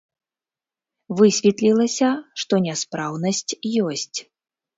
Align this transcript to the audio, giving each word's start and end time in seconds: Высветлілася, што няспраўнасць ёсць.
Высветлілася, 1.19 2.09
што 2.45 2.53
няспраўнасць 2.69 3.45
ёсць. 3.91 4.19